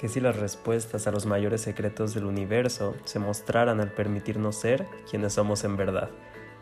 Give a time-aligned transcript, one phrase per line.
[0.00, 4.86] ¿Qué si las respuestas a los mayores secretos del universo se mostraran al permitirnos ser
[5.10, 6.08] quienes somos en verdad?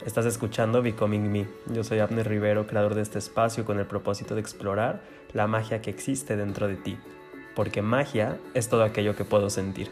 [0.05, 1.47] Estás escuchando Becoming Me.
[1.73, 5.03] Yo soy Abner Rivero, creador de este espacio con el propósito de explorar
[5.35, 6.99] la magia que existe dentro de ti.
[7.55, 9.89] Porque magia es todo aquello que puedo sentir.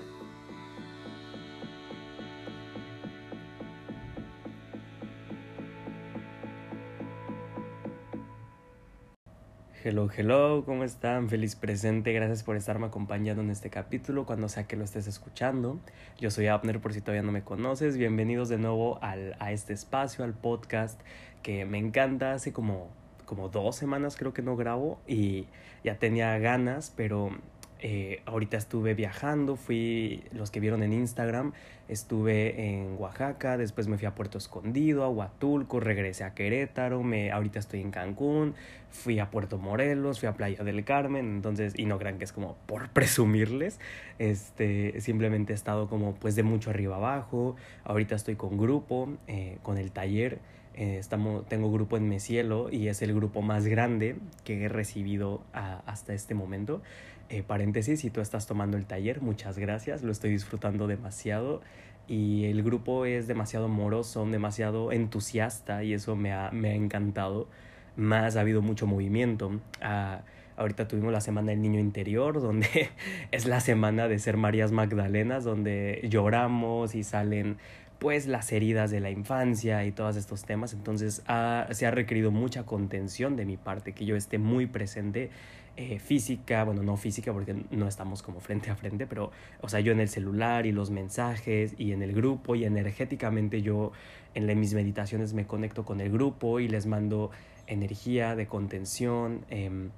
[9.89, 11.29] Hello, hello, ¿cómo están?
[11.29, 15.79] Feliz presente, gracias por estarme acompañando en este capítulo, cuando sea que lo estés escuchando.
[16.19, 17.97] Yo soy Abner, por si todavía no me conoces.
[17.97, 21.01] Bienvenidos de nuevo al, a este espacio, al podcast
[21.45, 22.33] que me encanta.
[22.33, 22.89] Hace como,
[23.27, 25.47] como dos semanas creo que no grabo y
[25.85, 27.31] ya tenía ganas, pero
[27.81, 31.53] eh, ahorita estuve viajando, fui, los que vieron en Instagram,
[31.89, 37.31] estuve en Oaxaca, después me fui a Puerto Escondido, a Huatulco, regresé a Querétaro, me,
[37.33, 38.55] ahorita estoy en Cancún,
[38.91, 42.33] fui a Puerto Morelos, fui a Playa del Carmen, entonces, y no crean que es
[42.33, 43.79] como por presumirles,
[44.19, 49.59] este, simplemente he estado como pues de mucho arriba abajo, ahorita estoy con grupo, eh,
[49.63, 50.41] con el taller,
[50.77, 55.43] eh, estamos, tengo grupo en Mesielo y es el grupo más grande que he recibido
[55.53, 56.83] hasta este momento.
[57.29, 61.61] Eh, paréntesis, si tú estás tomando el taller, muchas gracias, lo estoy disfrutando demasiado
[62.07, 67.49] y el grupo es demasiado amoroso, demasiado entusiasta y eso me ha, me ha encantado.
[67.97, 69.61] Más ha habido mucho movimiento.
[69.81, 70.21] Ah,
[70.57, 72.91] ahorita tuvimos la semana del niño interior, donde
[73.33, 77.57] es la semana de ser Marías Magdalenas, donde lloramos y salen
[77.99, 80.75] pues las heridas de la infancia y todos estos temas.
[80.75, 81.25] Entonces
[81.71, 85.31] se ha requerido mucha contención de mi parte, que yo esté muy presente
[85.79, 89.81] eh, física, bueno, no física porque no estamos como frente a frente, pero, o sea,
[89.81, 93.93] yo en el celular y los mensajes y en el grupo y energéticamente yo
[94.33, 97.31] en mis meditaciones me conecto con el grupo y les mando
[97.67, 99.91] energía de contención, em,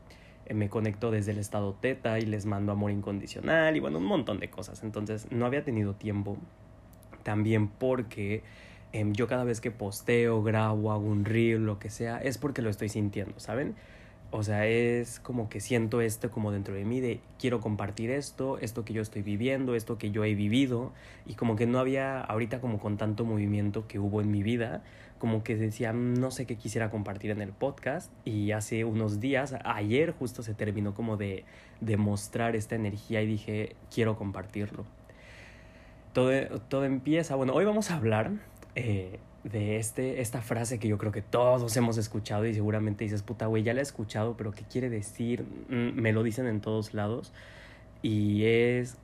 [0.52, 4.40] me conecto desde el estado teta y les mando amor incondicional y bueno, un montón
[4.40, 4.82] de cosas.
[4.82, 6.38] Entonces, no había tenido tiempo
[7.22, 8.42] también porque...
[8.90, 12.62] Em, yo cada vez que posteo, grabo, hago un reel, lo que sea, es porque
[12.62, 13.74] lo estoy sintiendo, ¿saben?
[14.30, 18.58] O sea, es como que siento esto como dentro de mí de quiero compartir esto,
[18.58, 20.92] esto que yo estoy viviendo, esto que yo he vivido
[21.26, 24.82] y como que no había ahorita como con tanto movimiento que hubo en mi vida,
[25.18, 29.54] como que decía no sé qué quisiera compartir en el podcast y hace unos días,
[29.64, 31.44] ayer justo se terminó como de,
[31.80, 34.84] de mostrar esta energía y dije quiero compartirlo.
[36.12, 36.32] Todo,
[36.68, 38.32] todo empieza, bueno, hoy vamos a hablar
[38.74, 39.18] eh,
[39.50, 43.46] de este, esta frase que yo creo que todos hemos escuchado y seguramente dices, puta,
[43.46, 45.44] güey, ya la he escuchado, pero ¿qué quiere decir?
[45.68, 47.32] Mm, me lo dicen en todos lados.
[48.02, 48.96] Y es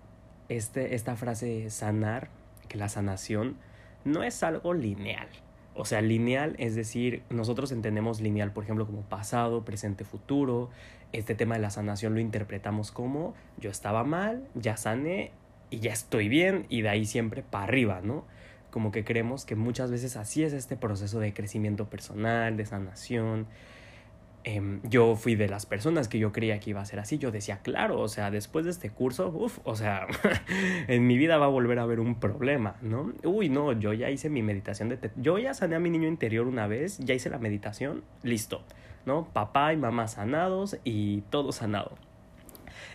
[0.49, 2.28] este, esta frase sanar,
[2.69, 3.56] que la sanación
[4.04, 5.28] no es algo lineal.
[5.75, 10.71] O sea, lineal es decir, nosotros entendemos lineal, por ejemplo, como pasado, presente, futuro.
[11.12, 15.33] Este tema de la sanación lo interpretamos como yo estaba mal, ya sané
[15.71, 18.25] y ya estoy bien y de ahí siempre para arriba, ¿no?
[18.75, 23.47] Como que creemos que muchas veces así es este proceso de crecimiento personal, de sanación.
[24.43, 27.17] Em, yo fui de las personas que yo creía que iba a ser así.
[27.17, 30.09] Yo decía, claro, o sea, después de este curso, uff, o sea,
[30.89, 33.13] en mi vida va a volver a haber un problema, ¿no?
[33.23, 34.99] Uy, no, yo ya hice mi meditación de...
[35.15, 38.65] Yo ya sané a mi niño interior una vez, ya hice la meditación, listo,
[39.07, 39.29] ¿no?
[39.33, 41.97] Papá y mamá sanados y todo sanado.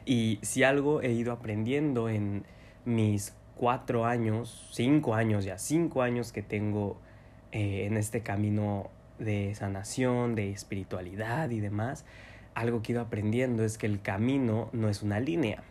[0.03, 2.43] Y si algo he ido aprendiendo en
[2.83, 6.97] mis cuatro años, cinco años ya, cinco años que tengo
[7.51, 12.05] eh, en este camino de sanación, de espiritualidad y demás,
[12.55, 15.61] algo que he ido aprendiendo es que el camino no es una línea.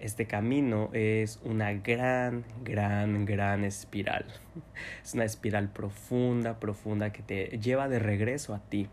[0.00, 4.26] Este camino es una gran, gran, gran espiral.
[5.04, 8.88] Es una espiral profunda, profunda que te lleva de regreso a ti.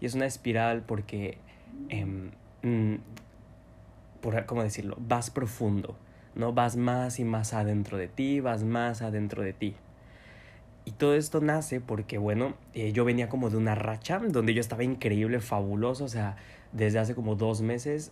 [0.00, 1.36] Y es una espiral porque,
[1.90, 2.30] eh,
[4.22, 4.96] por, ¿cómo decirlo?
[4.98, 5.96] Vas profundo
[6.34, 6.52] ¿no?
[6.52, 9.74] Vas más y más adentro de ti, vas más adentro de ti.
[10.84, 14.60] Y todo esto nace porque, bueno, eh, yo venía como de una racha donde yo
[14.60, 16.36] estaba increíble, fabuloso, o sea,
[16.72, 18.10] desde hace como dos meses,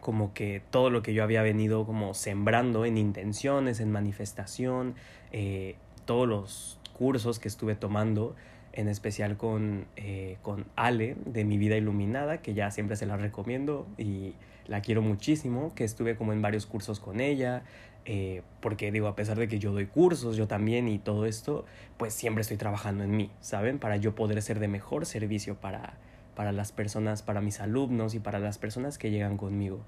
[0.00, 4.94] como que todo lo que yo había venido como sembrando en intenciones, en manifestación,
[5.30, 8.34] eh, todos los cursos que estuve tomando,
[8.72, 13.16] en especial con, eh, con Ale de Mi Vida Iluminada, que ya siempre se la
[13.16, 14.34] recomiendo y
[14.66, 17.62] la quiero muchísimo, que estuve como en varios cursos con ella,
[18.04, 21.64] eh, porque digo, a pesar de que yo doy cursos, yo también y todo esto,
[21.96, 23.78] pues siempre estoy trabajando en mí, ¿saben?
[23.78, 25.94] Para yo poder ser de mejor servicio para,
[26.34, 29.80] para las personas, para mis alumnos y para las personas que llegan conmigo.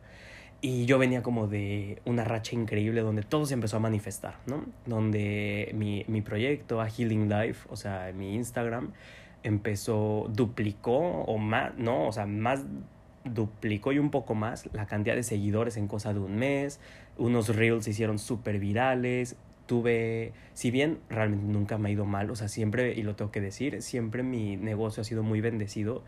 [0.62, 4.66] Y yo venía como de una racha increíble donde todo se empezó a manifestar, ¿no?
[4.84, 8.92] Donde mi, mi proyecto, a Healing Life, o sea, mi Instagram,
[9.42, 12.06] empezó, duplicó o más, ¿no?
[12.06, 12.64] O sea, más
[13.24, 16.80] duplicó y un poco más la cantidad de seguidores en cosa de un mes,
[17.16, 19.36] unos reels se hicieron súper virales,
[19.66, 23.30] tuve, si bien realmente nunca me ha ido mal, o sea, siempre, y lo tengo
[23.30, 26.02] que decir, siempre mi negocio ha sido muy bendecido.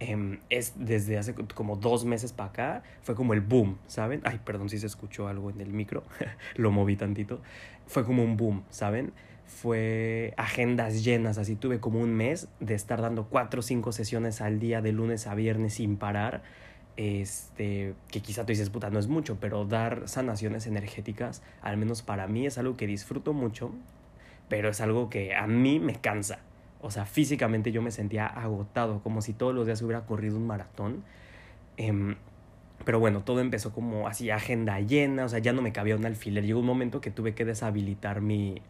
[0.00, 4.22] Em, es desde hace como dos meses para acá, fue como el boom, ¿saben?
[4.24, 6.04] Ay, perdón si se escuchó algo en el micro,
[6.56, 7.40] lo moví tantito.
[7.86, 9.12] Fue como un boom, ¿saben?
[9.46, 14.40] Fue agendas llenas, así tuve como un mes de estar dando cuatro o cinco sesiones
[14.40, 16.42] al día de lunes a viernes sin parar
[16.96, 22.02] este, que quizá tú dices, puta, no es mucho, pero dar sanaciones energéticas, al menos
[22.02, 23.72] para mí, es algo que disfruto mucho,
[24.48, 26.40] pero es algo que a mí me cansa.
[26.82, 30.46] O sea, físicamente yo me sentía agotado, como si todos los días hubiera corrido un
[30.46, 31.04] maratón.
[31.76, 32.16] Em,
[32.84, 36.06] pero bueno, todo empezó como así, agenda llena, o sea, ya no me cabía un
[36.06, 36.44] alfiler.
[36.44, 38.62] Llegó un momento que tuve que deshabilitar mi,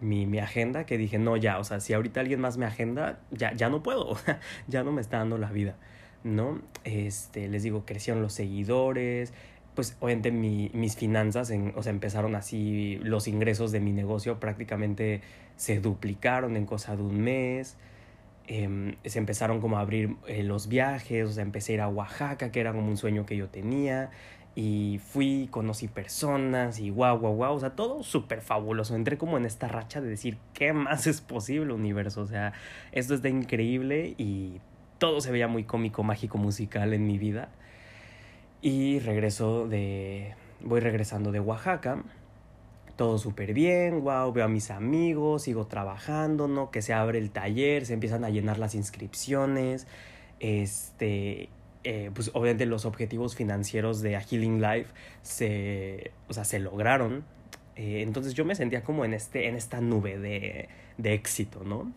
[0.00, 3.20] mi, mi, agenda, que dije, no, ya, o sea, si ahorita alguien más me agenda,
[3.30, 4.16] ya, ya no puedo,
[4.68, 5.76] ya no me está dando la vida.
[6.24, 6.60] ¿no?
[6.84, 9.32] Este, les digo, crecieron los seguidores,
[9.74, 14.38] pues obviamente mi, mis finanzas, en, o sea, empezaron así, los ingresos de mi negocio
[14.38, 15.22] prácticamente
[15.56, 17.76] se duplicaron en cosa de un mes,
[18.46, 21.88] em, se empezaron como a abrir eh, los viajes, o sea, empecé a ir a
[21.88, 24.10] Oaxaca, que era como un sueño que yo tenía,
[24.54, 28.94] y fui, conocí personas y guau, guau, guau, o sea, todo súper fabuloso.
[28.94, 32.20] Entré como en esta racha de decir, ¿qué más es posible, universo?
[32.22, 32.52] O sea,
[32.92, 34.60] esto está increíble y
[34.98, 37.48] todo se veía muy cómico, mágico, musical en mi vida.
[38.60, 40.34] Y regreso de...
[40.60, 42.02] Voy regresando de Oaxaca.
[42.96, 46.70] Todo súper bien, wow, veo a mis amigos, sigo trabajando, ¿no?
[46.70, 49.86] Que se abre el taller, se empiezan a llenar las inscripciones.
[50.40, 51.48] Este,
[51.84, 54.92] eh, pues obviamente los objetivos financieros de A Healing Life
[55.22, 57.24] se, o sea, se lograron.
[57.76, 60.68] Eh, entonces yo me sentía como en, este, en esta nube de,
[60.98, 61.92] de éxito, ¿no?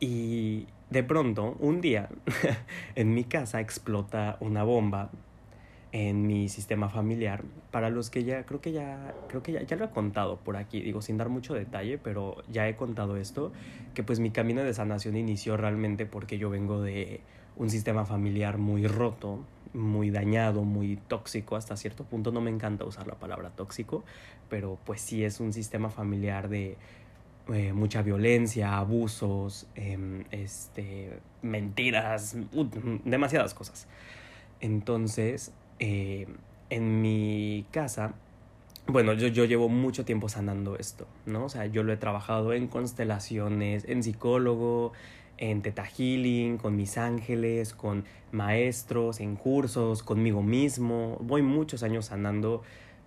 [0.00, 2.08] Y, de pronto, un día,
[2.96, 5.10] en mi casa explota una bomba
[5.92, 7.42] en mi sistema familiar.
[7.70, 10.56] Para los que ya, creo que ya, creo que ya, ya lo he contado por
[10.56, 13.52] aquí, digo sin dar mucho detalle, pero ya he contado esto,
[13.94, 17.20] que pues mi camino de sanación inició realmente porque yo vengo de
[17.56, 19.40] un sistema familiar muy roto,
[19.74, 22.32] muy dañado, muy tóxico hasta cierto punto.
[22.32, 24.04] No me encanta usar la palabra tóxico,
[24.48, 26.76] pero pues sí es un sistema familiar de
[27.52, 32.36] eh, mucha violencia, abusos, em, este, mentiras,
[33.04, 33.86] demasiadas cosas.
[34.60, 36.26] Entonces, eh,
[36.70, 38.14] en mi casa,
[38.86, 41.44] bueno, yo, yo llevo mucho tiempo sanando esto, ¿no?
[41.44, 44.92] O sea, yo lo he trabajado en constelaciones, en psicólogo,
[45.38, 51.16] en teta healing, con mis ángeles, con maestros, en cursos, conmigo mismo.
[51.20, 52.62] Voy muchos años sanando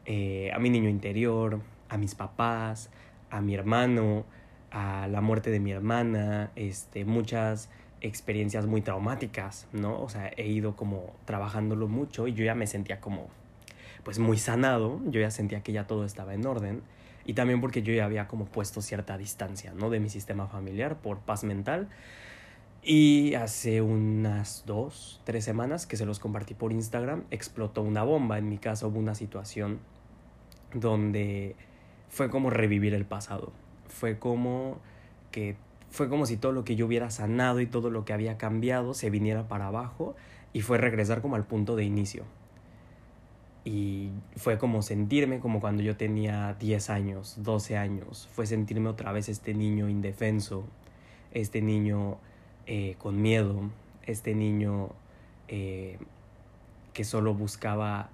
[0.06, 2.90] eh, a mi niño interior, a mis papás,
[3.30, 4.26] a mi hermano,
[4.72, 7.70] a la muerte de mi hermana, este, muchas
[8.04, 10.00] experiencias muy traumáticas, ¿no?
[10.00, 13.30] O sea, he ido como trabajándolo mucho y yo ya me sentía como,
[14.04, 16.84] pues muy sanado, yo ya sentía que ya todo estaba en orden
[17.26, 19.90] y también porque yo ya había como puesto cierta distancia, ¿no?
[19.90, 21.88] De mi sistema familiar por paz mental.
[22.86, 28.38] Y hace unas dos, tres semanas que se los compartí por Instagram, explotó una bomba.
[28.38, 29.80] En mi casa hubo una situación
[30.74, 31.56] donde
[32.10, 33.54] fue como revivir el pasado.
[33.88, 34.80] Fue como
[35.32, 35.56] que
[35.94, 38.96] fue como si todo lo que yo hubiera sanado y todo lo que había cambiado
[38.96, 40.16] se viniera para abajo
[40.52, 42.24] y fue regresar como al punto de inicio.
[43.64, 48.28] Y fue como sentirme como cuando yo tenía 10 años, 12 años.
[48.34, 50.66] Fue sentirme otra vez este niño indefenso,
[51.32, 52.18] este niño
[52.66, 53.70] eh, con miedo,
[54.08, 54.90] este niño
[55.48, 56.00] eh,
[56.94, 58.10] que solo buscaba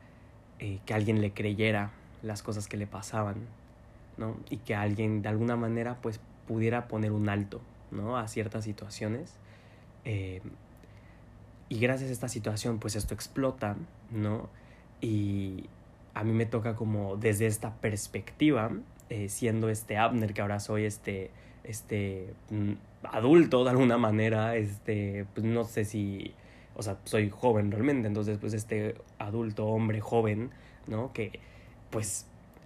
[0.59, 1.91] eh, que alguien le creyera
[2.23, 3.37] las cosas que le pasaban
[4.17, 4.35] ¿no?
[4.49, 6.19] Y que alguien de alguna manera pues
[6.49, 8.17] pudiera poner un alto, ¿no?
[8.17, 9.33] A ciertas situaciones.
[10.05, 10.41] Eh,
[11.69, 13.75] y gracias a esta situación pues esto explota,
[14.11, 14.49] ¿no?
[15.01, 15.65] Y
[16.13, 18.71] a mí me toca como desde esta perspectiva,
[19.09, 21.31] eh, siendo este Abner que ahora soy este,
[21.63, 26.33] este mm, adulto de alguna manera, este, pues no sé si,
[26.75, 30.49] o sea, soy joven realmente, entonces pues este adulto hombre joven,
[30.87, 31.13] ¿no?
[31.13, 31.39] Que
[31.91, 32.25] pues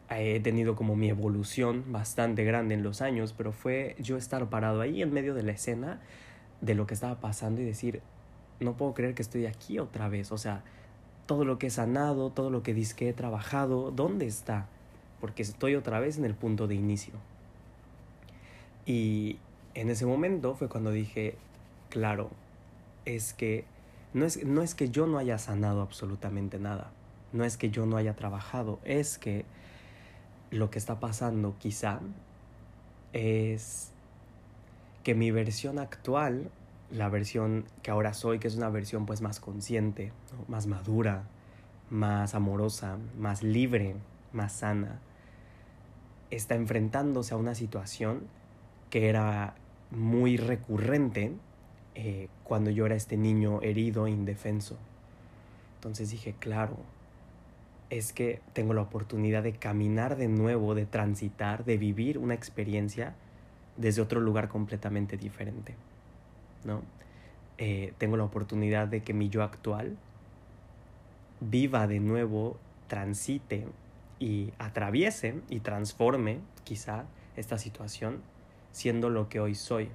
[0.10, 4.82] he tenido como mi evolución bastante grande en los años, pero fue yo estar parado
[4.82, 6.00] ahí en medio de la escena
[6.62, 8.02] de lo que estaba pasando y decir,
[8.60, 10.64] no puedo creer que estoy aquí otra vez, o sea,
[11.26, 14.68] todo lo que he sanado, todo lo que que he trabajado, ¿dónde está?
[15.20, 17.14] Porque estoy otra vez en el punto de inicio.
[18.86, 19.38] Y
[19.74, 21.36] en ese momento fue cuando dije,
[21.90, 22.30] claro,
[23.06, 23.66] es que
[24.14, 26.92] no es, no es que yo no haya sanado absolutamente nada,
[27.32, 29.46] no es que yo no haya trabajado, es que
[30.54, 32.00] lo que está pasando quizá
[33.12, 33.92] es
[35.04, 36.52] que mi versión actual,
[36.92, 40.12] la versión que ahora soy, que es una versión pues más consciente,
[40.48, 41.24] más madura,
[41.90, 43.96] más amorosa, más libre,
[44.32, 45.00] más sana,
[46.30, 48.28] está enfrentándose a una situación
[48.92, 49.56] que era
[49.90, 51.34] muy recurrente
[51.96, 54.78] eh, cuando yo era este niño herido indefenso.
[55.78, 56.78] Entonces dije, claro,
[57.98, 63.14] es que tengo la oportunidad de caminar de nuevo, de transitar, de vivir una experiencia
[63.78, 65.76] desde otro lugar completamente diferente.
[66.64, 66.82] ¿no?
[67.60, 69.96] Eh, tengo la oportunidad de que mi yo actual
[71.40, 72.58] viva de nuevo,
[72.88, 73.68] transite
[74.20, 78.22] y atraviese y transforme quizá esta situación
[78.72, 79.90] siendo lo que hoy soy,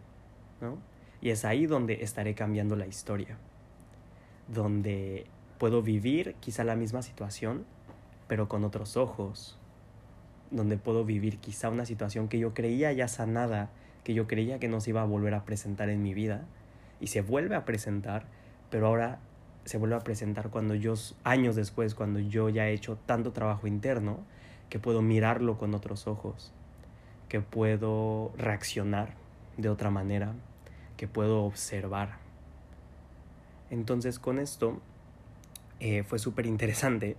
[0.60, 0.78] ¿no?
[1.20, 3.38] Y es ahí donde estaré cambiando la historia,
[4.46, 5.26] donde
[5.58, 7.64] puedo vivir quizá la misma situación,
[8.28, 9.58] pero con otros ojos,
[10.50, 13.70] donde puedo vivir quizá una situación que yo creía ya sanada,
[14.04, 16.46] que yo creía que no se iba a volver a presentar en mi vida,
[17.00, 18.26] y se vuelve a presentar,
[18.70, 19.18] pero ahora
[19.64, 20.94] se vuelve a presentar cuando yo,
[21.24, 24.18] años después, cuando yo ya he hecho tanto trabajo interno,
[24.68, 26.52] que puedo mirarlo con otros ojos,
[27.28, 29.14] que puedo reaccionar
[29.56, 30.32] de otra manera,
[30.96, 32.18] que puedo observar.
[33.70, 34.80] Entonces con esto
[35.80, 37.16] eh, fue súper interesante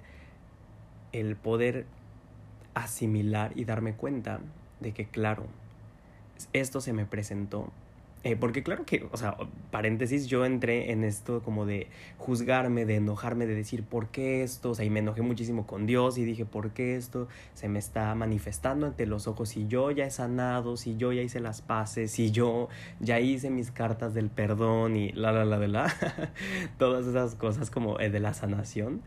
[1.12, 1.86] el poder
[2.74, 4.40] asimilar y darme cuenta
[4.80, 5.46] de que, claro,
[6.54, 7.72] esto se me presentó
[8.26, 9.38] eh, porque claro que, o sea,
[9.72, 11.88] paréntesis, yo entré en esto como de
[12.18, 14.72] juzgarme, de enojarme, de decir, ¿por qué esto?
[14.72, 17.80] O sea, y me enojé muchísimo con Dios y dije, ¿por qué esto se me
[17.80, 19.50] está manifestando ante los ojos?
[19.50, 22.68] Si yo ya he sanado, si yo ya hice las paces, si yo
[23.00, 25.96] ya hice mis cartas del perdón y la, la, la, la, la,
[26.78, 29.02] todas esas cosas como eh, de la sanación,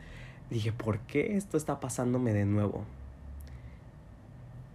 [0.53, 2.85] dije, ¿por qué esto está pasándome de nuevo?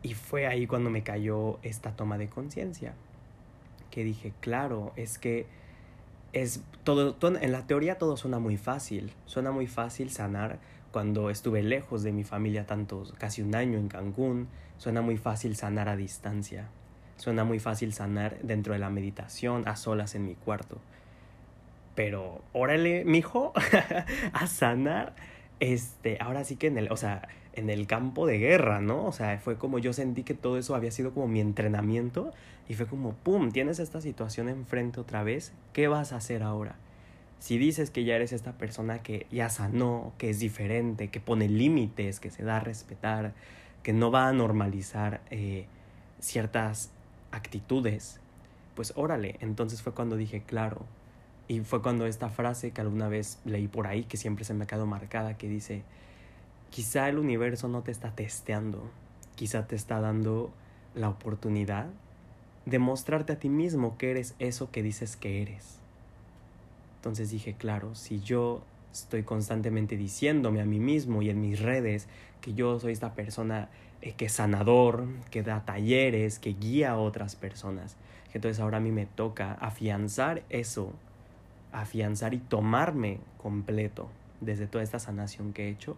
[0.03, 2.93] Y fue ahí cuando me cayó esta toma de conciencia
[3.91, 5.45] que dije, claro, es que
[6.33, 10.59] es todo, en la teoría todo suena muy fácil, suena muy fácil sanar
[10.91, 15.55] cuando estuve lejos de mi familia tanto casi un año en Cancún, suena muy fácil
[15.55, 16.67] sanar a distancia,
[17.17, 20.79] suena muy fácil sanar dentro de la meditación a solas en mi cuarto.
[21.95, 23.53] Pero órale, mijo,
[24.33, 25.15] a sanar
[25.59, 29.05] este, ahora sí que en el, o sea, en el campo de guerra, ¿no?
[29.05, 32.31] O sea, fue como yo sentí que todo eso había sido como mi entrenamiento
[32.69, 36.75] y fue como, ¡pum!, tienes esta situación enfrente otra vez, ¿qué vas a hacer ahora?
[37.39, 41.47] Si dices que ya eres esta persona que ya sanó, que es diferente, que pone
[41.47, 43.33] límites, que se da a respetar,
[43.83, 45.65] que no va a normalizar eh,
[46.19, 46.91] ciertas
[47.31, 48.19] actitudes,
[48.75, 50.85] pues órale, entonces fue cuando dije, claro,
[51.47, 54.65] y fue cuando esta frase que alguna vez leí por ahí, que siempre se me
[54.65, 55.83] ha quedado marcada, que dice,
[56.69, 58.89] quizá el universo no te está testeando,
[59.35, 60.51] quizá te está dando
[60.93, 61.87] la oportunidad
[62.65, 65.77] de mostrarte a ti mismo que eres eso que dices que eres.
[66.97, 72.07] Entonces dije, claro, si yo estoy constantemente diciéndome a mí mismo y en mis redes
[72.41, 73.69] que yo soy esta persona
[74.01, 77.95] eh, que es sanador, que da talleres, que guía a otras personas,
[78.33, 80.93] entonces ahora a mí me toca afianzar eso,
[81.71, 84.09] afianzar y tomarme completo
[84.41, 85.97] desde toda esta sanación que he hecho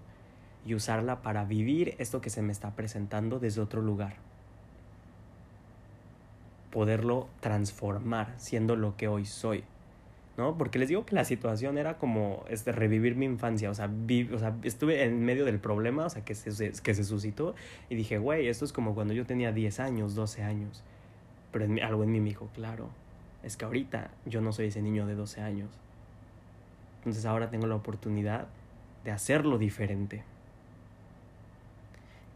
[0.65, 4.15] y usarla para vivir esto que se me está presentando desde otro lugar.
[6.71, 9.63] Poderlo transformar siendo lo que hoy soy.
[10.38, 10.57] ¿no?
[10.57, 13.89] Porque les digo que la situación era como este, revivir mi infancia, o sea,
[14.33, 17.55] o sea, estuve en medio del problema, o sea, que se, que se suscitó
[17.89, 20.81] y dije, güey, esto es como cuando yo tenía 10 años, 12 años,
[21.51, 22.89] pero algo en mí me dijo, claro,
[23.43, 25.69] es que ahorita yo no soy ese niño de 12 años,
[26.98, 28.48] entonces ahora tengo la oportunidad
[29.03, 30.24] de hacerlo diferente.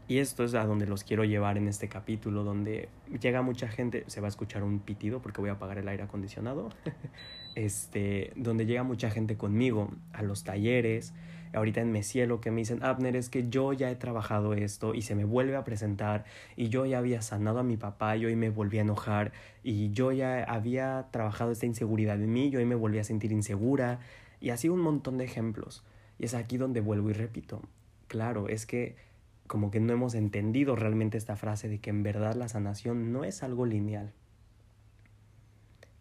[0.06, 2.88] Y esto es a donde los quiero llevar en este capítulo, donde
[3.20, 6.02] llega mucha gente, se va a escuchar un pitido porque voy a apagar el aire
[6.02, 6.68] acondicionado,
[7.54, 11.14] este, donde llega mucha gente conmigo a los talleres,
[11.54, 15.02] ahorita en Mesielo que me dicen, Abner, es que yo ya he trabajado esto y
[15.02, 16.24] se me vuelve a presentar
[16.56, 19.32] y yo ya había sanado a mi papá y hoy me volví a enojar
[19.62, 23.32] y yo ya había trabajado esta inseguridad en mí y hoy me volví a sentir
[23.32, 24.00] insegura
[24.40, 25.84] y así un montón de ejemplos.
[26.18, 27.62] Y es aquí donde vuelvo y repito,
[28.08, 28.96] claro, es que
[29.46, 33.24] como que no hemos entendido realmente esta frase de que en verdad la sanación no
[33.24, 34.12] es algo lineal.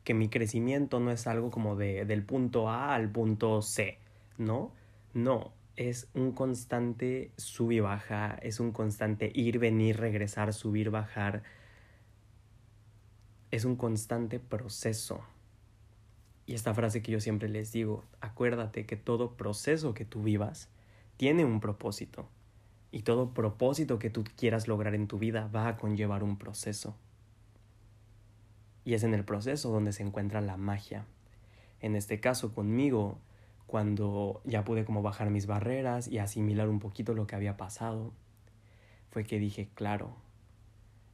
[0.03, 3.99] Que mi crecimiento no es algo como de, del punto A al punto C,
[4.37, 4.71] ¿no?
[5.13, 11.43] No, es un constante sub y baja, es un constante ir, venir, regresar, subir, bajar.
[13.51, 15.23] Es un constante proceso.
[16.45, 20.69] Y esta frase que yo siempre les digo, acuérdate que todo proceso que tú vivas
[21.17, 22.27] tiene un propósito
[22.91, 26.95] y todo propósito que tú quieras lograr en tu vida va a conllevar un proceso.
[28.85, 31.05] Y es en el proceso donde se encuentra la magia.
[31.79, 33.17] En este caso conmigo,
[33.73, 38.13] cuando ya pude como bajar mis barreras y asimilar un poquito lo que había pasado,
[39.09, 40.15] fue que dije, claro,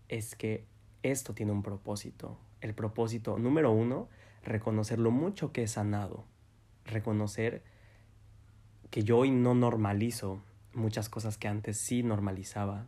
[0.09, 0.65] es que
[1.01, 2.37] esto tiene un propósito.
[2.59, 4.09] El propósito número uno,
[4.43, 6.25] reconocer lo mucho que he sanado,
[6.83, 7.63] reconocer
[8.89, 10.41] que yo hoy no normalizo
[10.73, 12.87] muchas cosas que antes sí normalizaba,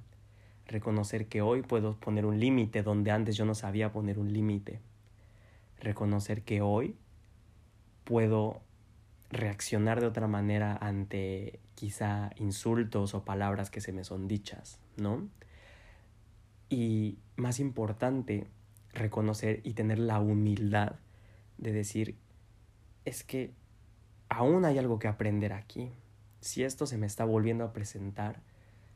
[0.65, 4.81] reconocer que hoy puedo poner un límite donde antes yo no sabía poner un límite,
[5.79, 6.97] reconocer que hoy
[8.03, 8.63] puedo
[9.31, 15.27] reaccionar de otra manera ante quizá insultos o palabras que se me son dichas, ¿no?
[16.69, 18.47] Y más importante,
[18.93, 20.95] reconocer y tener la humildad
[21.57, 22.17] de decir,
[23.05, 23.53] es que
[24.29, 25.91] aún hay algo que aprender aquí.
[26.41, 28.41] Si esto se me está volviendo a presentar,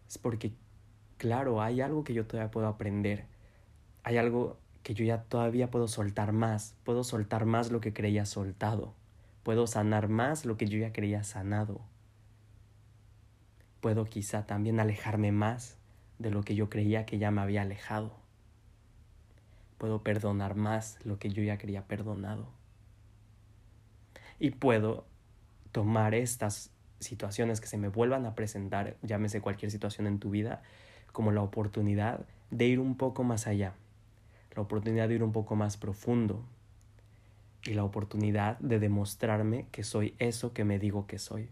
[0.08, 0.54] es porque,
[1.18, 3.25] claro, hay algo que yo todavía puedo aprender.
[4.04, 6.75] Hay algo que yo ya todavía puedo soltar más.
[6.84, 8.94] Puedo soltar más lo que creía soltado.
[9.46, 11.80] Puedo sanar más lo que yo ya creía sanado.
[13.80, 15.78] Puedo quizá también alejarme más
[16.18, 18.12] de lo que yo creía que ya me había alejado.
[19.78, 22.48] Puedo perdonar más lo que yo ya creía perdonado.
[24.40, 25.06] Y puedo
[25.72, 30.64] tomar estas situaciones que se me vuelvan a presentar, llámese cualquier situación en tu vida,
[31.12, 33.75] como la oportunidad de ir un poco más allá,
[34.56, 36.44] la oportunidad de ir un poco más profundo
[37.65, 41.50] y la oportunidad de demostrarme que soy eso que me digo que soy.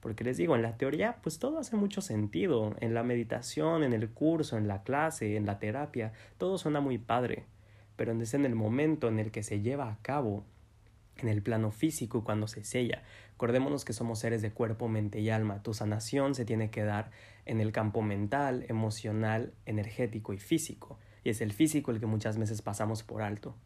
[0.00, 2.76] Porque les digo, en la teoría, pues todo hace mucho sentido.
[2.80, 6.98] En la meditación, en el curso, en la clase, en la terapia, todo suena muy
[6.98, 7.44] padre.
[7.96, 10.44] Pero es en el momento en el que se lleva a cabo
[11.16, 13.02] en el plano físico cuando se sella.
[13.34, 15.62] Acordémonos que somos seres de cuerpo, mente y alma.
[15.62, 17.10] Tu sanación se tiene que dar
[17.44, 20.98] en el campo mental, emocional, energético y físico.
[21.24, 23.56] Y es el físico el que muchas veces pasamos por alto.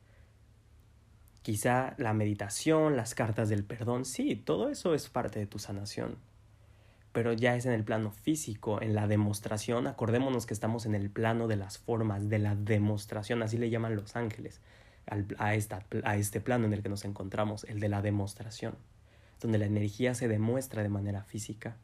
[1.42, 6.16] Quizá la meditación, las cartas del perdón, sí, todo eso es parte de tu sanación.
[7.12, 9.86] Pero ya es en el plano físico, en la demostración.
[9.86, 13.96] Acordémonos que estamos en el plano de las formas, de la demostración, así le llaman
[13.96, 14.60] los ángeles
[15.38, 18.76] a, esta, a este plano en el que nos encontramos, el de la demostración,
[19.40, 21.76] donde la energía se demuestra de manera física.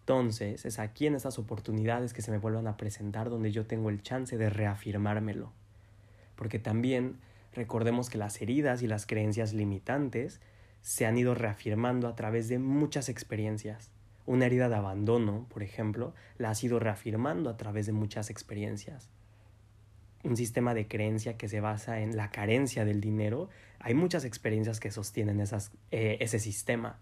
[0.00, 3.90] Entonces, es aquí en estas oportunidades que se me vuelvan a presentar donde yo tengo
[3.90, 5.50] el chance de reafirmármelo.
[6.36, 7.16] Porque también
[7.56, 10.40] recordemos que las heridas y las creencias limitantes
[10.82, 13.90] se han ido reafirmando a través de muchas experiencias.
[14.24, 19.10] Una herida de abandono, por ejemplo, la has ido reafirmando a través de muchas experiencias
[20.26, 24.80] un sistema de creencia que se basa en la carencia del dinero, hay muchas experiencias
[24.80, 26.98] que sostienen esas, eh, ese sistema.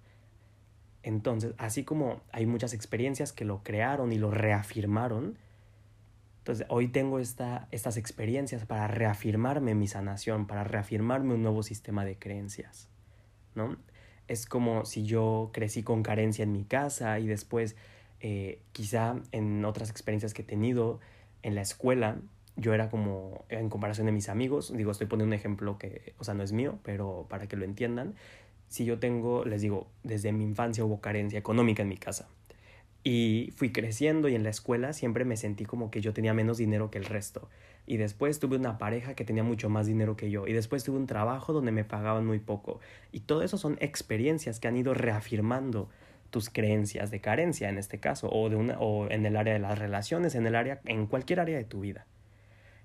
[1.03, 5.39] Entonces, así como hay muchas experiencias que lo crearon y lo reafirmaron,
[6.45, 12.05] entonces hoy tengo esta, estas experiencias para reafirmarme mi sanación, para reafirmarme un nuevo sistema
[12.05, 12.91] de creencias,
[13.55, 13.79] ¿no?
[14.29, 17.77] Es como si yo crecí con carencia en mi casa y después,
[18.21, 21.01] eh, quizá en otras experiencias que he tenido
[21.43, 22.19] en la escuela,
[22.57, 26.25] yo era como, en comparación de mis amigos, digo, estoy poniendo un ejemplo que, o
[26.25, 28.17] sea, no es mío, pero para que lo entiendan,
[28.69, 32.29] si yo tengo, les digo, desde mi infancia hubo carencia económica en mi casa.
[33.07, 36.57] Y fui creciendo y en la escuela siempre me sentí como que yo tenía menos
[36.57, 37.51] dinero que el resto.
[37.87, 40.47] Y después tuve una pareja que tenía mucho más dinero que yo.
[40.47, 42.81] Y después tuve un trabajo donde me pagaban muy poco.
[43.13, 45.91] Y todo eso son experiencias que han ido reafirmando
[46.31, 48.31] tus creencias de carencia en este caso.
[48.33, 51.41] O, de una, o en el área de las relaciones, en el área, en cualquier
[51.41, 52.07] área de tu vida.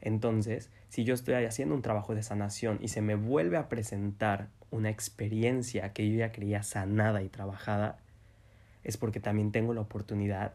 [0.01, 4.49] Entonces, si yo estoy haciendo un trabajo de sanación y se me vuelve a presentar
[4.69, 7.99] una experiencia que yo ya creía sanada y trabajada,
[8.83, 10.53] es porque también tengo la oportunidad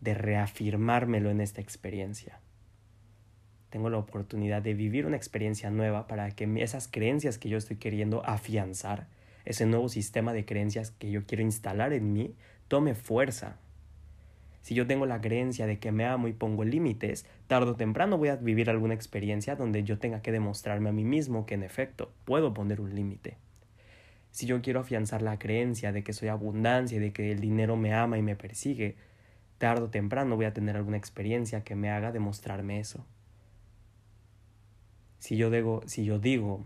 [0.00, 2.40] de reafirmármelo en esta experiencia.
[3.70, 7.76] Tengo la oportunidad de vivir una experiencia nueva para que esas creencias que yo estoy
[7.76, 9.08] queriendo afianzar,
[9.44, 12.34] ese nuevo sistema de creencias que yo quiero instalar en mí,
[12.68, 13.58] tome fuerza,
[14.64, 18.16] si yo tengo la creencia de que me amo y pongo límites, tarde o temprano
[18.16, 21.62] voy a vivir alguna experiencia donde yo tenga que demostrarme a mí mismo que en
[21.62, 23.36] efecto puedo poner un límite.
[24.34, 27.76] Si yo quiero afianzar la creencia de que soy abundancia y de que el dinero
[27.76, 28.96] me ama y me persigue,
[29.58, 33.06] tarde o temprano voy a tener alguna experiencia que me haga demostrarme eso.
[35.20, 36.64] Si yo digo, si yo digo,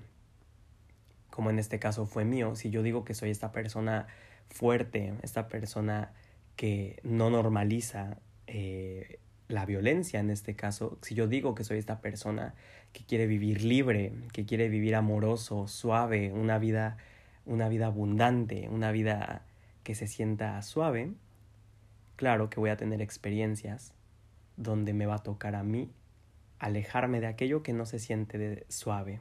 [1.29, 4.07] como en este caso fue mío, si yo digo que soy esta persona
[4.49, 6.15] fuerte, esta persona
[6.57, 12.01] que no normaliza eh, la violencia en este caso, si yo digo que soy esta
[12.01, 12.55] persona
[12.95, 16.97] que quiere vivir libre, que quiere vivir amoroso, suave, una vida,
[17.49, 19.43] una vida abundante, una vida
[19.83, 21.13] que se sienta suave,
[22.17, 23.95] claro que voy a tener experiencias
[24.57, 25.91] donde me va a tocar a mí
[26.59, 29.21] alejarme de aquello que no se siente de suave.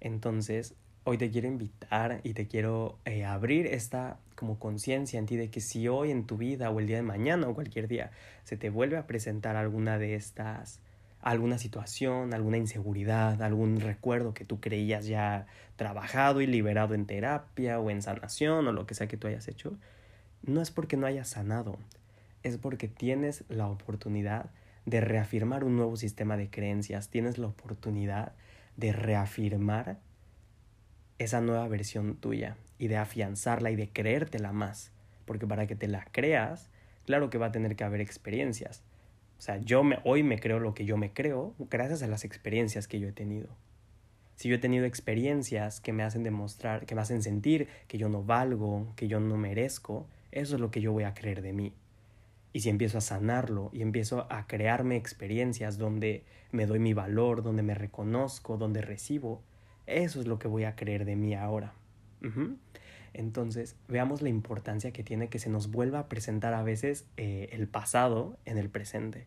[0.00, 0.74] Entonces,
[1.04, 5.50] hoy te quiero invitar y te quiero eh, abrir esta como conciencia en ti de
[5.50, 8.10] que si hoy en tu vida o el día de mañana o cualquier día
[8.44, 10.80] se te vuelve a presentar alguna de estas
[11.20, 17.78] alguna situación, alguna inseguridad, algún recuerdo que tú creías ya trabajado y liberado en terapia
[17.78, 19.76] o en sanación o lo que sea que tú hayas hecho,
[20.42, 21.78] no es porque no hayas sanado,
[22.42, 24.50] es porque tienes la oportunidad
[24.86, 28.32] de reafirmar un nuevo sistema de creencias, tienes la oportunidad
[28.76, 29.98] de reafirmar
[31.18, 34.90] esa nueva versión tuya y de afianzarla y de creértela más.
[35.26, 36.70] Porque para que te la creas,
[37.04, 38.82] claro que va a tener que haber experiencias.
[39.40, 42.26] O sea, yo me, hoy me creo lo que yo me creo gracias a las
[42.26, 43.48] experiencias que yo he tenido.
[44.36, 48.10] Si yo he tenido experiencias que me hacen demostrar, que me hacen sentir que yo
[48.10, 51.54] no valgo, que yo no merezco, eso es lo que yo voy a creer de
[51.54, 51.72] mí.
[52.52, 56.22] Y si empiezo a sanarlo y empiezo a crearme experiencias donde
[56.52, 59.42] me doy mi valor, donde me reconozco, donde recibo,
[59.86, 61.72] eso es lo que voy a creer de mí ahora.
[63.12, 67.48] Entonces, veamos la importancia que tiene que se nos vuelva a presentar a veces eh,
[67.52, 69.26] el pasado en el presente,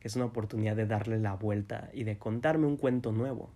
[0.00, 3.50] que es una oportunidad de darle la vuelta y de contarme un cuento nuevo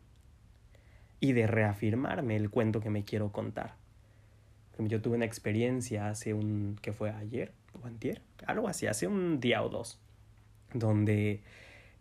[1.21, 3.75] y de reafirmarme el cuento que me quiero contar.
[4.79, 9.39] Yo tuve una experiencia hace un, que fue ayer o antier, algo así, hace un
[9.39, 10.01] día o dos,
[10.73, 11.43] donde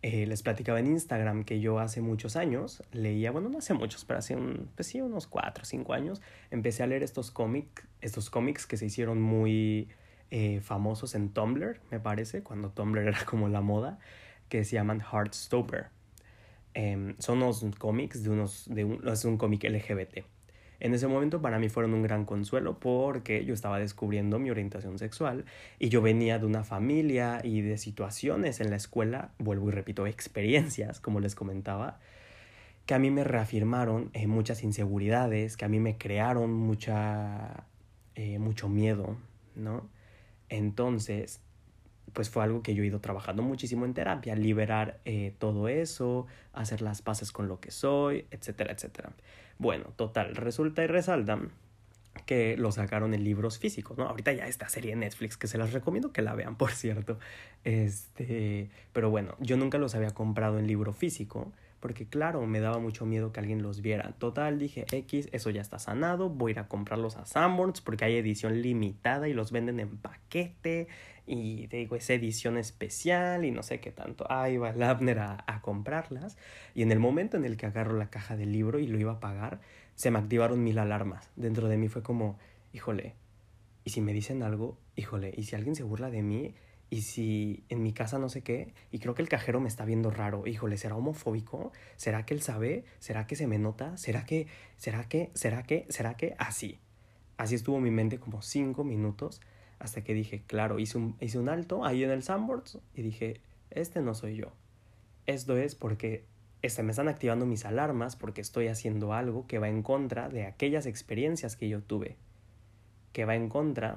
[0.02, 4.04] eh, les platicaba en Instagram que yo hace muchos años leía, bueno, no hace muchos,
[4.04, 4.36] pero hace
[4.74, 8.76] pues sí, unos cuatro o cinco años, empecé a leer estos cómics, estos cómics que
[8.76, 9.88] se hicieron muy
[10.32, 14.00] eh, famosos en Tumblr, me parece, cuando Tumblr era como la moda,
[14.48, 15.90] que se llaman Heartstopper.
[16.74, 20.24] Eh, son unos cómics de unos, de un, es un cómic LGBT
[20.82, 24.98] en ese momento para mí fueron un gran consuelo porque yo estaba descubriendo mi orientación
[24.98, 25.44] sexual
[25.78, 30.08] y yo venía de una familia y de situaciones en la escuela, vuelvo y repito,
[30.08, 32.00] experiencias, como les comentaba,
[32.84, 37.68] que a mí me reafirmaron eh, muchas inseguridades, que a mí me crearon mucha,
[38.16, 39.16] eh, mucho miedo,
[39.54, 39.88] ¿no?
[40.48, 41.40] Entonces,
[42.12, 46.26] pues fue algo que yo he ido trabajando muchísimo en terapia, liberar eh, todo eso,
[46.52, 49.12] hacer las paces con lo que soy, etcétera, etcétera.
[49.58, 51.40] Bueno, total, resulta y resalta
[52.26, 54.04] que lo sacaron en libros físicos, ¿no?
[54.06, 57.18] Ahorita ya esta serie de Netflix que se las recomiendo que la vean, por cierto.
[57.64, 62.78] Este, pero bueno, yo nunca los había comprado en libro físico porque claro, me daba
[62.78, 64.12] mucho miedo que alguien los viera.
[64.12, 68.04] Total, dije, X, eso ya está sanado, voy a ir a comprarlos a Sanborns porque
[68.04, 70.86] hay edición limitada y los venden en paquete
[71.26, 74.30] y te digo, es edición especial y no sé qué tanto.
[74.30, 76.38] Ahí va el Abner a, a comprarlas
[76.72, 79.14] y en el momento en el que agarro la caja del libro y lo iba
[79.14, 79.60] a pagar,
[79.96, 81.30] se me activaron mil alarmas.
[81.34, 82.38] Dentro de mí fue como,
[82.72, 83.16] híjole,
[83.82, 86.54] y si me dicen algo, híjole, y si alguien se burla de mí,
[86.92, 89.86] y si en mi casa no sé qué, y creo que el cajero me está
[89.86, 91.72] viendo raro, híjole, ¿será homofóbico?
[91.96, 92.84] ¿Será que él sabe?
[92.98, 93.96] ¿Será que se me nota?
[93.96, 96.34] ¿Será que, será que, será que, será que?
[96.36, 96.80] Así.
[97.38, 99.40] Así estuvo mi mente como cinco minutos
[99.78, 103.40] hasta que dije, claro, hice un, hice un alto ahí en el Sandboards y dije,
[103.70, 104.52] este no soy yo.
[105.24, 106.26] Esto es porque
[106.60, 110.44] este, me están activando mis alarmas porque estoy haciendo algo que va en contra de
[110.44, 112.18] aquellas experiencias que yo tuve,
[113.14, 113.96] que va en contra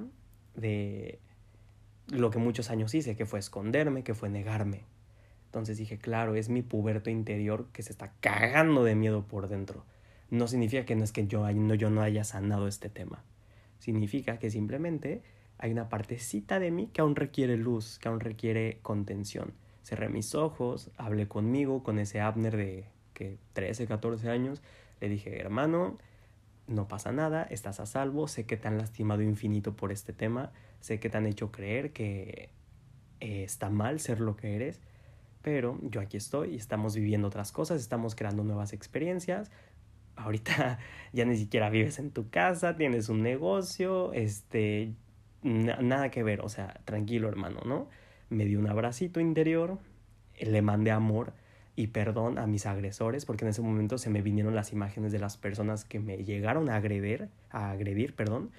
[0.55, 1.19] de
[2.07, 4.83] lo que muchos años hice, que fue esconderme, que fue negarme.
[5.45, 9.85] Entonces dije, claro, es mi puberto interior que se está cagando de miedo por dentro.
[10.29, 13.23] No significa que no es que yo no, yo no haya sanado este tema.
[13.79, 15.23] Significa que simplemente
[15.57, 19.53] hay una partecita de mí que aún requiere luz, que aún requiere contención.
[19.83, 24.61] Cerré mis ojos, hablé conmigo, con ese Abner de que 13, 14 años.
[24.99, 25.97] Le dije, hermano,
[26.67, 30.51] no pasa nada, estás a salvo, sé que te han lastimado infinito por este tema,
[30.79, 32.49] sé que te han hecho creer que
[33.19, 34.81] eh, está mal ser lo que eres,
[35.41, 39.51] pero yo aquí estoy y estamos viviendo otras cosas, estamos creando nuevas experiencias.
[40.15, 40.79] Ahorita
[41.13, 44.93] ya ni siquiera vives en tu casa, tienes un negocio, este,
[45.43, 47.89] nada que ver, o sea, tranquilo hermano, ¿no?
[48.29, 49.77] Me dio un abracito interior,
[50.39, 51.33] le mandé amor
[51.75, 55.19] y perdón a mis agresores porque en ese momento se me vinieron las imágenes de
[55.19, 58.51] las personas que me llegaron a agredir, a agredir, perdón,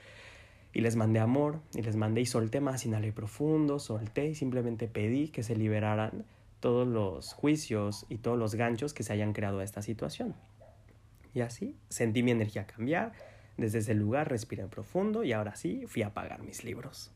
[0.73, 4.89] y les mandé amor y les mandé y solté más, inhalé profundo, solté y simplemente
[4.89, 6.27] pedí que se liberaran
[6.61, 10.35] todos los juicios y todos los ganchos que se hayan creado a esta situación.
[11.33, 13.13] Y así sentí mi energía cambiar,
[13.57, 17.11] desde ese lugar respiré profundo y ahora sí fui a pagar mis libros.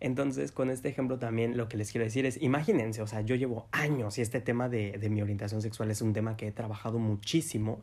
[0.00, 3.34] Entonces, con este ejemplo también lo que les quiero decir es, imagínense, o sea, yo
[3.34, 6.52] llevo años y este tema de, de mi orientación sexual es un tema que he
[6.52, 7.82] trabajado muchísimo.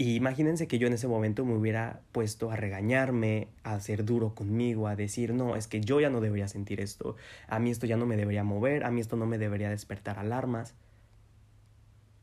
[0.00, 4.34] Y imagínense que yo en ese momento me hubiera puesto a regañarme, a ser duro
[4.34, 7.16] conmigo, a decir, no, es que yo ya no debería sentir esto,
[7.48, 10.18] a mí esto ya no me debería mover, a mí esto no me debería despertar
[10.18, 10.74] alarmas.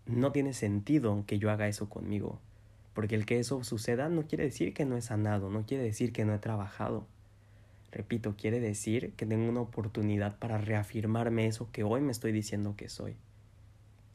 [0.08, 2.40] No tiene sentido que yo haga eso conmigo,
[2.96, 6.12] Porque el que eso suceda no quiere decir que no he sanado, no quiere decir
[6.12, 7.06] que no he trabajado.
[7.92, 12.76] Repito, quiere decir que tengo una oportunidad para reafirmarme eso que hoy me estoy diciendo
[12.76, 13.16] que soy.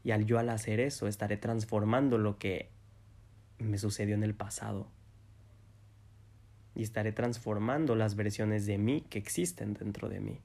[0.05, 2.69] Y al yo al hacer eso estaré transformando lo que
[3.59, 4.89] me sucedió en el pasado.
[6.75, 10.41] Y estaré transformando las versiones de mí que existen dentro de mí.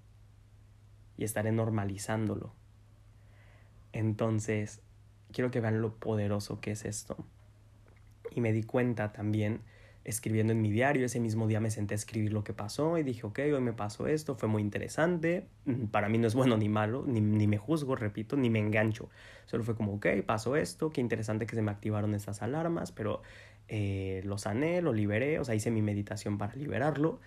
[1.17, 2.53] Y estaré normalizándolo.
[3.93, 4.81] Entonces,
[5.31, 7.17] quiero que vean lo poderoso que es esto.
[8.31, 9.61] Y me di cuenta también
[10.07, 11.05] escribiendo en mi diario.
[11.05, 13.73] Ese mismo día me senté a escribir lo que pasó y dije, ok, hoy me
[13.73, 15.47] pasó esto, fue muy interesante.
[15.65, 18.59] Mm, para mí no es bueno ni malo, ni, ni, me juzgo, repito, ni me
[18.59, 19.09] engancho.
[19.45, 23.21] Solo fue como, ok, pasó esto, qué interesante que se me activaron estas alarmas, pero
[23.67, 27.19] eh, lo sané, lo liberé, o sea, hice mi meditación para liberarlo.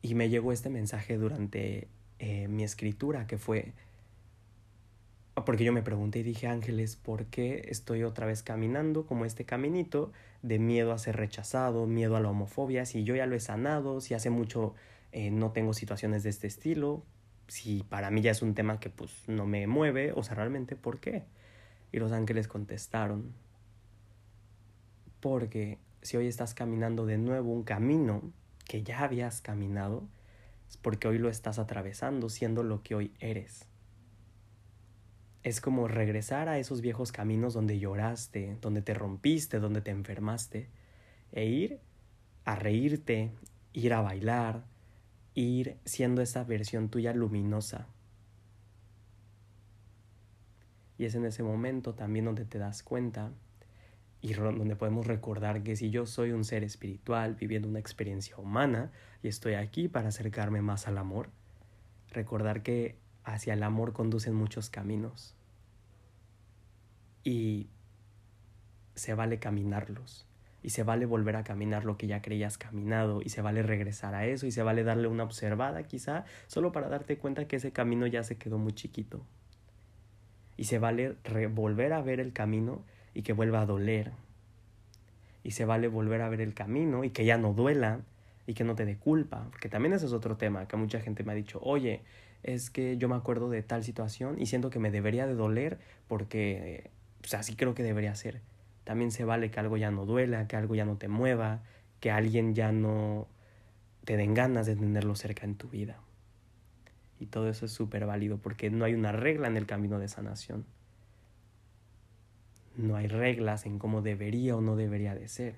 [0.00, 1.88] Y me llegó este mensaje durante
[2.20, 3.72] eh, mi escritura que fue
[5.34, 9.44] porque yo me pregunté y dije, Ángeles, ¿por qué estoy otra vez caminando como este
[9.44, 12.84] caminito de miedo a ser rechazado, miedo a la homofobia?
[12.84, 14.74] Si yo ya lo he sanado, si hace mucho
[15.10, 17.02] eh, no tengo situaciones de este estilo,
[17.48, 20.76] si para mí ya es un tema que pues no me mueve, o sea, realmente,
[20.76, 21.24] ¿por qué?
[21.92, 23.32] Y los ángeles contestaron,
[25.20, 28.22] porque si hoy estás caminando de nuevo un camino
[28.66, 30.06] que ya habías caminado,
[30.68, 33.71] es porque hoy lo estás atravesando siendo lo que hoy eres
[35.42, 40.68] es como regresar a esos viejos caminos donde lloraste, donde te rompiste, donde te enfermaste,
[41.32, 41.80] e ir
[42.44, 43.30] a reírte,
[43.72, 44.64] ir a bailar,
[45.34, 47.88] ir siendo esa versión tuya luminosa.
[50.98, 53.32] Y es en ese momento también donde te das cuenta
[54.20, 58.92] y donde podemos recordar que si yo soy un ser espiritual viviendo una experiencia humana
[59.20, 61.30] y estoy aquí para acercarme más al amor,
[62.12, 65.34] recordar que hacia el amor conducen muchos caminos.
[67.24, 67.68] Y
[68.94, 70.26] se vale caminarlos.
[70.62, 73.20] Y se vale volver a caminar lo que ya creías caminado.
[73.22, 74.46] Y se vale regresar a eso.
[74.46, 76.24] Y se vale darle una observada quizá.
[76.46, 79.24] Solo para darte cuenta que ese camino ya se quedó muy chiquito.
[80.56, 81.16] Y se vale
[81.54, 84.12] volver a ver el camino y que vuelva a doler.
[85.42, 88.00] Y se vale volver a ver el camino y que ya no duela
[88.46, 89.46] y que no te dé culpa.
[89.50, 92.02] Porque también ese es otro tema que mucha gente me ha dicho, oye,
[92.42, 95.78] es que yo me acuerdo de tal situación y siento que me debería de doler
[96.08, 96.90] porque
[97.32, 98.40] así creo que debería ser.
[98.84, 101.62] También se vale que algo ya no duela, que algo ya no te mueva,
[102.00, 103.28] que alguien ya no
[104.04, 105.98] te den ganas de tenerlo cerca en tu vida.
[107.20, 110.08] Y todo eso es súper válido porque no hay una regla en el camino de
[110.08, 110.64] sanación.
[112.76, 115.54] No hay reglas en cómo debería o no debería de ser.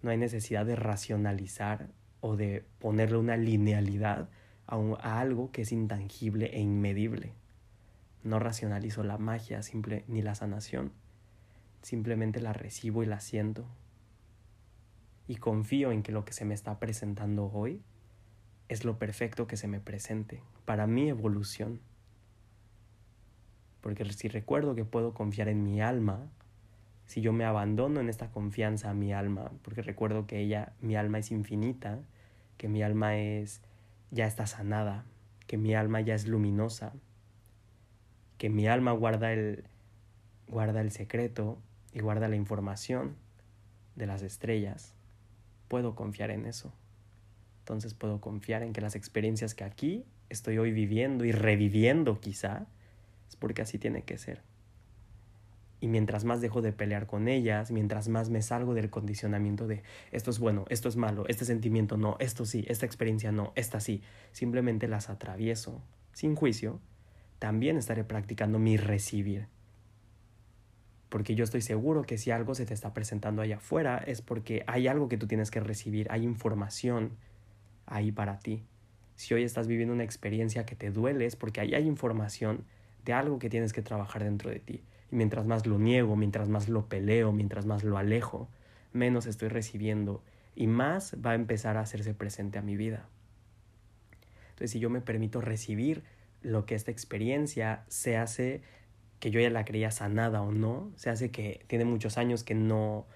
[0.00, 1.88] No hay necesidad de racionalizar
[2.22, 4.30] o de ponerle una linealidad
[4.70, 7.32] a, algo que es intangible e inmedible.
[8.22, 10.92] No racionalizo la magia simple ni la sanación.
[11.82, 13.66] Simplemente la recibo y la siento.
[15.26, 17.82] Y confío en que lo que se me está presentando hoy
[18.68, 21.80] es lo perfecto que se me presente para mi evolución.
[23.80, 26.28] Porque si recuerdo que puedo confiar en mi alma,
[27.06, 30.94] si yo me abandono en esta confianza a mi alma, porque recuerdo que ella, mi
[30.94, 31.98] alma es infinita,
[32.56, 33.62] que mi alma es
[34.10, 35.04] ya está sanada,
[35.46, 36.92] que mi alma ya es luminosa,
[38.38, 39.64] que mi alma guarda el,
[40.48, 41.58] guarda el secreto
[41.92, 43.16] y guarda la información
[43.96, 44.94] de las estrellas,
[45.68, 46.72] puedo confiar en eso.
[47.60, 52.66] Entonces puedo confiar en que las experiencias que aquí estoy hoy viviendo y reviviendo quizá,
[53.28, 54.42] es porque así tiene que ser.
[55.80, 59.82] Y mientras más dejo de pelear con ellas, mientras más me salgo del condicionamiento de
[60.12, 63.80] esto es bueno, esto es malo, este sentimiento no, esto sí, esta experiencia no, esta
[63.80, 66.80] sí, simplemente las atravieso sin juicio,
[67.38, 69.46] también estaré practicando mi recibir.
[71.08, 74.62] Porque yo estoy seguro que si algo se te está presentando allá afuera es porque
[74.66, 77.16] hay algo que tú tienes que recibir, hay información
[77.86, 78.64] ahí para ti.
[79.16, 82.64] Si hoy estás viviendo una experiencia que te duele es porque ahí hay información
[83.04, 84.82] de algo que tienes que trabajar dentro de ti.
[85.10, 88.48] Mientras más lo niego, mientras más lo peleo, mientras más lo alejo,
[88.92, 90.22] menos estoy recibiendo
[90.54, 93.08] y más va a empezar a hacerse presente a mi vida.
[94.50, 96.04] Entonces, si yo me permito recibir
[96.42, 98.62] lo que esta experiencia se hace
[99.18, 102.54] que yo ya la creía sanada o no, se hace que tiene muchos años que
[102.54, 103.06] no,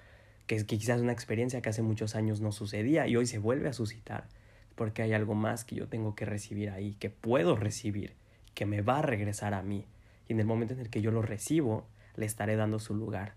[0.46, 3.68] que, que quizás una experiencia que hace muchos años no sucedía y hoy se vuelve
[3.68, 4.28] a suscitar,
[4.74, 8.14] porque hay algo más que yo tengo que recibir ahí, que puedo recibir,
[8.54, 9.86] que me va a regresar a mí
[10.28, 13.34] y en el momento en el que yo lo recibo, le estaré dando su lugar.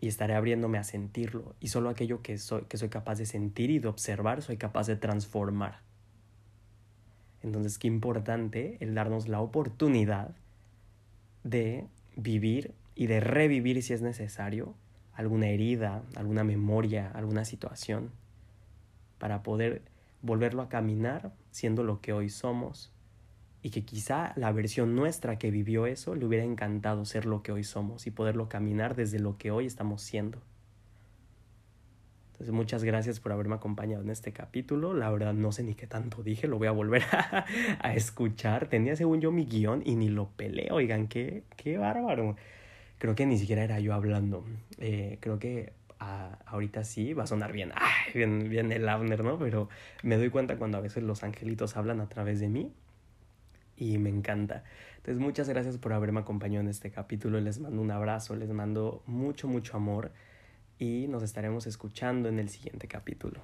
[0.00, 1.54] Y estaré abriéndome a sentirlo.
[1.60, 4.86] Y solo aquello que soy, que soy capaz de sentir y de observar, soy capaz
[4.86, 5.80] de transformar.
[7.42, 10.34] Entonces, qué importante el darnos la oportunidad
[11.42, 14.74] de vivir y de revivir si es necesario
[15.12, 18.10] alguna herida, alguna memoria, alguna situación,
[19.18, 19.82] para poder
[20.22, 22.93] volverlo a caminar siendo lo que hoy somos
[23.64, 27.50] y que quizá la versión nuestra que vivió eso le hubiera encantado ser lo que
[27.50, 30.38] hoy somos y poderlo caminar desde lo que hoy estamos siendo.
[32.32, 34.92] Entonces muchas gracias por haberme acompañado en este capítulo.
[34.92, 37.04] La verdad no sé ni qué tanto dije, lo voy a volver
[37.80, 38.68] a, escuchar.
[38.68, 42.36] Tenía según yo mi guion y ni lo peleé, oigan, qué, qué bárbaro.
[42.98, 44.44] Creo que ni siquiera era yo hablando.
[44.76, 47.72] Eh, creo que ah, ahorita sí va a sonar bien,
[48.14, 49.38] bien, bien el Abner, ¿no?
[49.38, 49.70] Pero
[50.02, 52.70] me doy cuenta cuando a veces los angelitos hablan a través de mí
[53.76, 54.64] y me encanta.
[54.96, 57.40] Entonces muchas gracias por haberme acompañado en este capítulo.
[57.40, 60.12] Les mando un abrazo, les mando mucho, mucho amor
[60.78, 63.40] y nos estaremos escuchando en el siguiente capítulo.